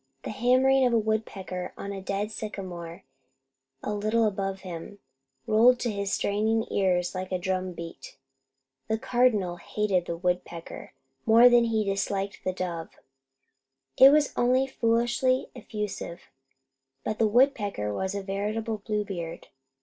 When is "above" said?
4.25-4.61